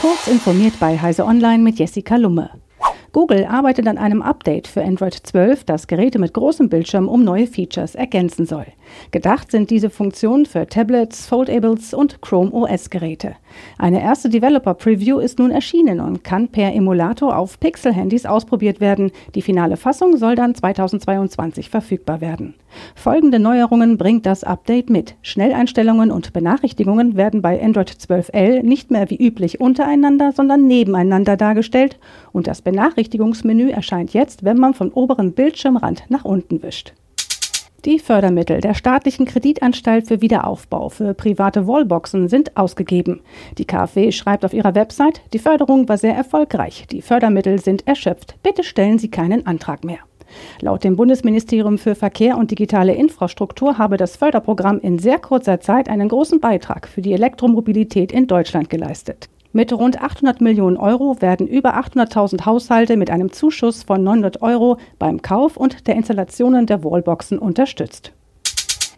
Kurz 0.00 0.26
informiert 0.28 0.74
bei 0.78 0.98
Heise 0.98 1.24
Online 1.24 1.62
mit 1.62 1.78
Jessica 1.78 2.16
Lumme. 2.16 2.50
Google 3.12 3.46
arbeitet 3.46 3.88
an 3.88 3.96
einem 3.96 4.20
Update 4.20 4.68
für 4.68 4.84
Android 4.84 5.14
12, 5.14 5.64
das 5.64 5.86
Geräte 5.86 6.18
mit 6.18 6.34
großem 6.34 6.68
Bildschirm 6.68 7.08
um 7.08 7.24
neue 7.24 7.46
Features 7.46 7.94
ergänzen 7.94 8.44
soll. 8.44 8.66
Gedacht 9.10 9.50
sind 9.50 9.70
diese 9.70 9.90
Funktionen 9.90 10.46
für 10.46 10.66
Tablets, 10.66 11.26
Foldables 11.26 11.94
und 11.94 12.20
Chrome 12.22 12.52
OS-Geräte. 12.52 13.36
Eine 13.78 14.02
erste 14.02 14.28
Developer-Preview 14.28 15.18
ist 15.18 15.38
nun 15.38 15.50
erschienen 15.50 16.00
und 16.00 16.24
kann 16.24 16.48
per 16.48 16.74
Emulator 16.74 17.36
auf 17.36 17.60
Pixel-Handys 17.60 18.26
ausprobiert 18.26 18.80
werden. 18.80 19.12
Die 19.34 19.42
finale 19.42 19.76
Fassung 19.76 20.16
soll 20.16 20.34
dann 20.34 20.54
2022 20.54 21.70
verfügbar 21.70 22.20
werden. 22.20 22.54
Folgende 22.94 23.38
Neuerungen 23.38 23.96
bringt 23.96 24.26
das 24.26 24.44
Update 24.44 24.90
mit. 24.90 25.16
Schnelleinstellungen 25.22 26.10
und 26.10 26.32
Benachrichtigungen 26.32 27.16
werden 27.16 27.42
bei 27.42 27.62
Android 27.62 27.90
12L 27.90 28.62
nicht 28.62 28.90
mehr 28.90 29.08
wie 29.10 29.16
üblich 29.16 29.60
untereinander, 29.60 30.32
sondern 30.32 30.66
nebeneinander 30.66 31.36
dargestellt 31.36 31.98
und 32.32 32.46
das 32.46 32.62
Benachrichtigungsmenü 32.62 33.70
erscheint 33.70 34.12
jetzt, 34.12 34.44
wenn 34.44 34.58
man 34.58 34.74
vom 34.74 34.90
oberen 34.92 35.32
Bildschirmrand 35.32 36.04
nach 36.08 36.24
unten 36.24 36.62
wischt. 36.62 36.92
Die 37.86 38.00
Fördermittel 38.00 38.60
der 38.60 38.74
staatlichen 38.74 39.26
Kreditanstalt 39.26 40.08
für 40.08 40.20
Wiederaufbau 40.20 40.88
für 40.88 41.14
private 41.14 41.68
Wallboxen 41.68 42.26
sind 42.26 42.56
ausgegeben. 42.56 43.20
Die 43.58 43.64
KfW 43.64 44.10
schreibt 44.10 44.44
auf 44.44 44.52
ihrer 44.52 44.74
Website, 44.74 45.20
die 45.32 45.38
Förderung 45.38 45.88
war 45.88 45.96
sehr 45.96 46.16
erfolgreich. 46.16 46.88
Die 46.90 47.00
Fördermittel 47.00 47.60
sind 47.60 47.86
erschöpft. 47.86 48.34
Bitte 48.42 48.64
stellen 48.64 48.98
Sie 48.98 49.08
keinen 49.08 49.46
Antrag 49.46 49.84
mehr. 49.84 50.00
Laut 50.60 50.82
dem 50.82 50.96
Bundesministerium 50.96 51.78
für 51.78 51.94
Verkehr 51.94 52.36
und 52.36 52.50
digitale 52.50 52.92
Infrastruktur 52.92 53.78
habe 53.78 53.96
das 53.98 54.16
Förderprogramm 54.16 54.80
in 54.80 54.98
sehr 54.98 55.20
kurzer 55.20 55.60
Zeit 55.60 55.88
einen 55.88 56.08
großen 56.08 56.40
Beitrag 56.40 56.88
für 56.88 57.02
die 57.02 57.12
Elektromobilität 57.12 58.10
in 58.10 58.26
Deutschland 58.26 58.68
geleistet. 58.68 59.28
Mit 59.56 59.72
rund 59.72 60.02
800 60.02 60.42
Millionen 60.42 60.76
Euro 60.76 61.22
werden 61.22 61.46
über 61.46 61.78
800.000 61.78 62.44
Haushalte 62.44 62.98
mit 62.98 63.08
einem 63.08 63.32
Zuschuss 63.32 63.84
von 63.84 64.04
900 64.04 64.42
Euro 64.42 64.76
beim 64.98 65.22
Kauf 65.22 65.56
und 65.56 65.86
der 65.86 65.94
Installationen 65.94 66.66
der 66.66 66.84
Wallboxen 66.84 67.38
unterstützt. 67.38 68.12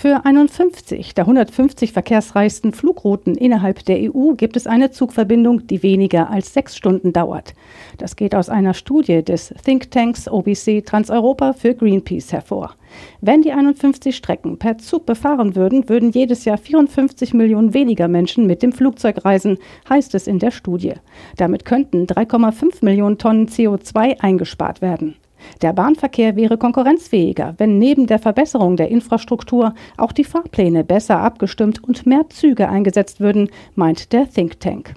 Für 0.00 0.24
51 0.24 1.12
der 1.12 1.24
150 1.24 1.92
verkehrsreichsten 1.92 2.72
Flugrouten 2.72 3.34
innerhalb 3.34 3.84
der 3.84 3.98
EU 3.98 4.32
gibt 4.32 4.56
es 4.56 4.66
eine 4.66 4.90
Zugverbindung, 4.90 5.66
die 5.66 5.82
weniger 5.82 6.30
als 6.30 6.54
sechs 6.54 6.74
Stunden 6.74 7.12
dauert. 7.12 7.52
Das 7.98 8.16
geht 8.16 8.34
aus 8.34 8.48
einer 8.48 8.72
Studie 8.72 9.22
des 9.22 9.52
Thinktanks 9.62 10.26
OBC 10.26 10.86
Transeuropa 10.86 11.52
für 11.52 11.74
Greenpeace 11.74 12.32
hervor. 12.32 12.76
Wenn 13.20 13.42
die 13.42 13.52
51 13.52 14.16
Strecken 14.16 14.58
per 14.58 14.78
Zug 14.78 15.04
befahren 15.04 15.54
würden, 15.54 15.90
würden 15.90 16.12
jedes 16.12 16.46
Jahr 16.46 16.56
54 16.56 17.34
Millionen 17.34 17.74
weniger 17.74 18.08
Menschen 18.08 18.46
mit 18.46 18.62
dem 18.62 18.72
Flugzeug 18.72 19.26
reisen, 19.26 19.58
heißt 19.86 20.14
es 20.14 20.26
in 20.26 20.38
der 20.38 20.50
Studie. 20.50 20.94
Damit 21.36 21.66
könnten 21.66 22.06
3,5 22.06 22.82
Millionen 22.82 23.18
Tonnen 23.18 23.48
CO2 23.48 24.18
eingespart 24.18 24.80
werden. 24.80 25.16
Der 25.62 25.72
Bahnverkehr 25.72 26.36
wäre 26.36 26.58
konkurrenzfähiger, 26.58 27.54
wenn 27.58 27.78
neben 27.78 28.06
der 28.06 28.18
Verbesserung 28.18 28.76
der 28.76 28.88
Infrastruktur 28.88 29.74
auch 29.96 30.12
die 30.12 30.24
Fahrpläne 30.24 30.84
besser 30.84 31.18
abgestimmt 31.18 31.82
und 31.82 32.06
mehr 32.06 32.28
Züge 32.30 32.68
eingesetzt 32.68 33.20
würden, 33.20 33.50
meint 33.74 34.12
der 34.12 34.28
Think 34.28 34.60
Tank. 34.60 34.94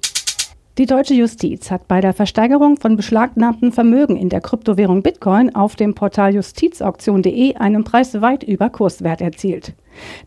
Die 0.80 0.88
deutsche 0.88 1.14
Justiz 1.14 1.70
hat 1.70 1.88
bei 1.88 2.02
der 2.02 2.14
Versteigerung 2.14 2.78
von 2.78 2.96
beschlagnahmten 2.96 3.72
Vermögen 3.72 4.16
in 4.16 4.30
der 4.30 4.42
Kryptowährung 4.42 5.04
Bitcoin 5.04 5.54
auf 5.54 5.76
dem 5.76 5.94
Portal 5.94 6.34
justizauktion.de 6.34 7.58
einen 7.58 7.84
Preis 7.84 8.20
weit 8.22 8.42
über 8.42 8.72
Kurswert 8.72 9.22
erzielt. 9.22 9.74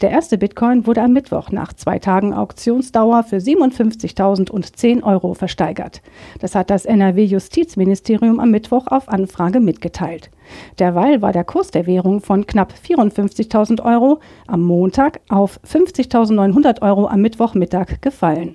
Der 0.02 0.10
erste 0.10 0.38
Bitcoin 0.38 0.86
wurde 0.86 1.02
am 1.02 1.12
Mittwoch 1.12 1.50
nach 1.50 1.72
zwei 1.72 1.98
Tagen 1.98 2.32
Auktionsdauer 2.32 3.24
für 3.24 3.38
57.010 3.38 5.02
Euro 5.02 5.34
versteigert. 5.34 6.00
Das 6.38 6.54
hat 6.54 6.70
das 6.70 6.84
NRW-Justizministerium 6.84 8.38
am 8.38 8.52
Mittwoch 8.52 8.86
auf 8.86 9.08
Anfrage 9.08 9.58
mitgeteilt. 9.58 10.30
Derweil 10.78 11.22
war 11.22 11.32
der 11.32 11.42
Kurs 11.42 11.72
der 11.72 11.88
Währung 11.88 12.20
von 12.20 12.46
knapp 12.46 12.72
54.000 12.72 13.84
Euro 13.84 14.20
am 14.46 14.62
Montag 14.62 15.22
auf 15.28 15.58
50.900 15.68 16.82
Euro 16.82 17.08
am 17.08 17.20
Mittwochmittag 17.20 18.00
gefallen. 18.00 18.54